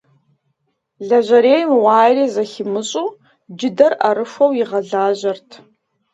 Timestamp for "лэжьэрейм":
1.07-1.71